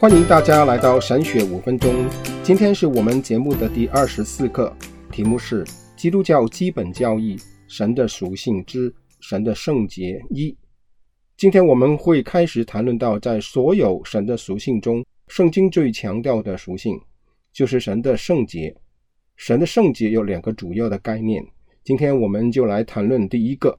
[0.00, 2.08] 欢迎大家来到神学五分钟。
[2.44, 4.72] 今天是我们节目的第二十四课，
[5.10, 5.64] 题目是
[5.96, 7.36] 《基督教基本教义：
[7.66, 10.50] 神的属性之神的圣洁一》。
[11.36, 16.96] 今天我们会开始谈论到，在所有神的属性中，圣经最强调的属性
[17.52, 18.72] 就是神的圣洁。
[19.34, 21.44] 神的圣洁有两个主要的概念，
[21.82, 23.76] 今天我们就来谈论第一个。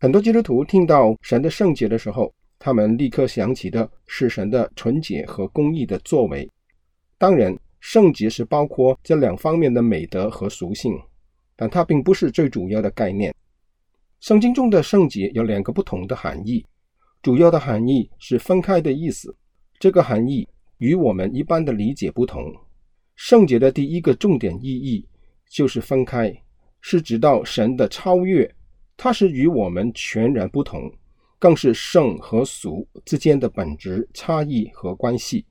[0.00, 2.32] 很多基督徒听到神的圣洁的时候，
[2.64, 6.48] 他们立刻想起的是神的纯洁和公义的作为。
[7.18, 10.96] 当然，圣洁是包括这两方面的美德和属性，
[11.56, 13.34] 但它并不是最主要的概念。
[14.20, 16.64] 圣经中的圣洁有两个不同的含义，
[17.20, 19.34] 主要的含义是分开的意思。
[19.80, 22.44] 这个含义与我们一般的理解不同。
[23.16, 25.04] 圣洁的第一个重点意义
[25.50, 26.32] 就是分开，
[26.80, 28.48] 是指到神的超越，
[28.96, 30.88] 它是与我们全然不同。
[31.42, 35.44] 更是圣和俗之间的本质差异和关系。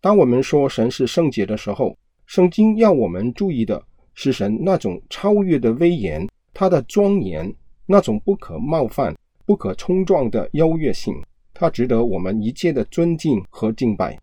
[0.00, 3.82] 当我们说神是圣洁的时候，圣经要我们注意的
[4.14, 7.52] 是神那种超越的威严，他的庄严，
[7.86, 11.12] 那种不可冒犯、不可冲撞的优越性，
[11.52, 14.16] 它值得我们一切的尊敬和敬拜。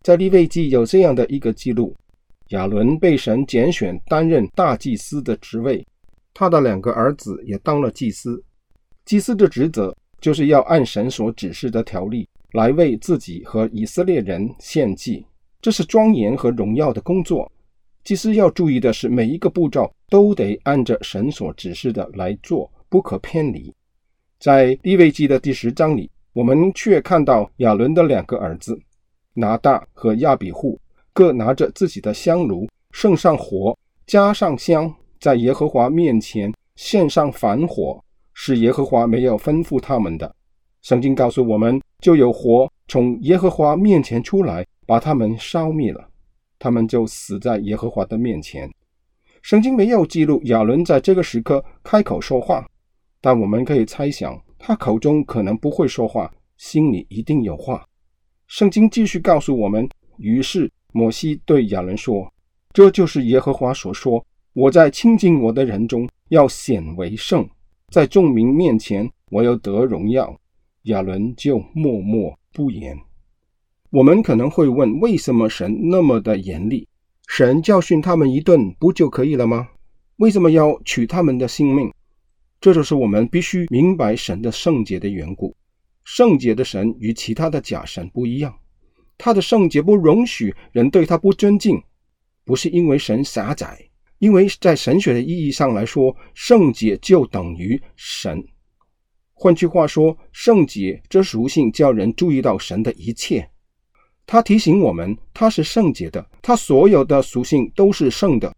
[0.00, 1.94] 在利未记有这样的一个记录：
[2.48, 5.86] 亚伦被神拣选担任大祭司的职位，
[6.32, 8.42] 他的两个儿子也当了祭司。
[9.04, 9.94] 祭司的职责。
[10.20, 15.24] 就是要按神所指示的条例来为自己和以色列人献祭，
[15.60, 17.50] 这是庄严和荣耀的工作。
[18.04, 23.74] 祭司要注意的是，每一个步骤都得按着神所指示的来做，不可偏离。
[24.38, 28.78] 在利未记的第十章里，我们却看到亚伦的两个儿子
[29.34, 30.78] 拿大和亚比户
[31.12, 38.00] 各拿着自己的香炉，圣上火，加上香，在耶和华面前献上燔火。
[38.38, 40.36] 是耶和华没有吩咐他们的。
[40.82, 46.06] 圣经告诉我们，就有火从耶和华面前出来，把他们烧灭了，
[46.58, 48.70] 他们就死在耶和华的面前。
[49.40, 52.68] 圣经没有记录亚伦在这个时刻开口说话，
[53.22, 57.82] 但我们可以猜想，他口中可能不会说话，心里一定有话。
[58.46, 59.88] 圣经继续告诉我们，
[60.18, 62.30] 于是摩西对亚伦说
[62.74, 64.22] ：“这就是耶和华所说，
[64.52, 67.48] 我在亲近我的人中要显为圣。”
[67.96, 70.38] 在众民面前，我要得荣耀。
[70.82, 72.94] 亚伦就默默不言。
[73.88, 76.86] 我们可能会问：为什么神那么的严厉？
[77.26, 79.68] 神教训他们一顿不就可以了吗？
[80.16, 81.90] 为什么要取他们的性命？
[82.60, 85.56] 这就是我们必须明白神的圣洁的缘故。
[86.04, 88.54] 圣洁的神与其他的假神不一样，
[89.16, 91.82] 他的圣洁不容许人对他不尊敬，
[92.44, 93.85] 不是因为神狭窄。
[94.18, 98.42] 因为在神学的意义上来说，圣洁就等于神。
[99.34, 103.48] 换句话说，圣洁这属性叫人注意到神的一切。
[104.26, 108.52] 他提醒我们，他是圣洁的，他所有的属性都是圣的。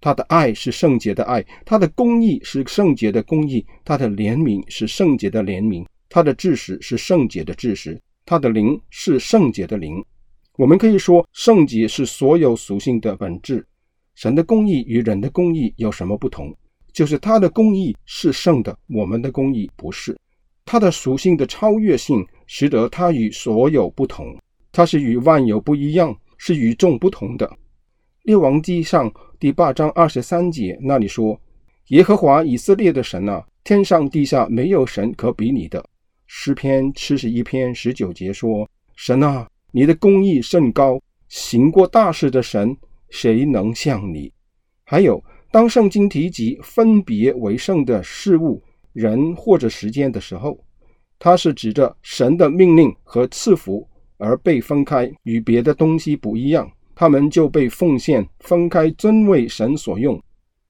[0.00, 10.04] 他的爱是圣洁的爱，他的公义是圣洁的公义，他的怜悯是圣洁的怜悯，他的知识是圣洁的知识，他的灵是圣洁的灵。
[10.56, 13.66] 我们可以说，圣洁是所有属性的本质。
[14.14, 16.54] 神的公义与人的公义有什么不同？
[16.92, 20.16] 就是他的公义是圣的，我们的公义不是。
[20.64, 24.34] 他的属性的超越性，使得他与所有不同。
[24.72, 27.50] 他是与万有不一样，是与众不同的。
[28.22, 31.38] 列王记上第八章二十三节那里说
[31.88, 35.84] ：“耶和华以色列的神啊，天上地下没有神可比拟的。”
[36.26, 42.74] 诗篇七十一篇十九节说：“神啊，你的公义甚高，行过大事的神。”
[43.14, 44.32] 谁能像你？
[44.82, 48.60] 还有，当圣经提及分别为圣的事物、
[48.92, 50.58] 人或者时间的时候，
[51.16, 53.88] 它是指着神的命令和赐福
[54.18, 60.20] 而被分开，与别的东西不一样，他们就被奉献分开，尊为神所用。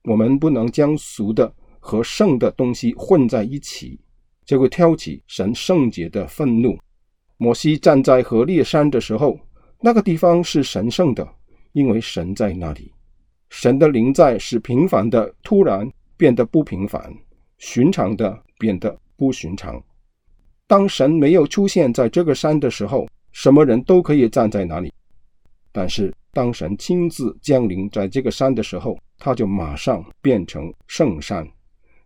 [0.03, 3.99] 我们不能将俗的和圣的东西混在一起，
[4.45, 6.77] 就会挑起神圣洁的愤怒。
[7.37, 9.39] 摩西站在何烈山的时候，
[9.81, 11.27] 那个地方是神圣的。
[11.75, 12.89] 因为神在那里，
[13.49, 15.85] 神的临在使平凡的突然
[16.15, 17.13] 变得不平凡，
[17.57, 19.83] 寻常的变得不寻常。
[20.67, 24.89] 当神没有出现在这个山的时候，什么人都可以站在那里。
[25.73, 31.45] 但是当神亲自降临在这个山的时候，他就马上变成圣山，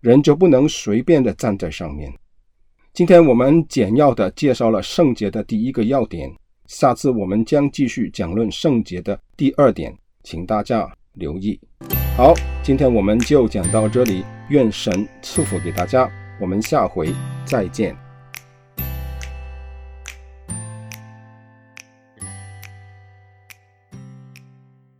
[0.02, 2.12] 人就不能随便的站在上面。
[2.92, 6.34] 今天我们简要的介绍了圣洁的第一个要点。
[6.70, 11.60] 下次我们将继续讲论圣洁的第二点，请大家留意。
[12.16, 12.32] 好，
[12.62, 16.08] 今天我们就讲到这里，愿神赐福给大家，
[16.40, 17.12] 我们下回
[17.44, 17.98] 再见。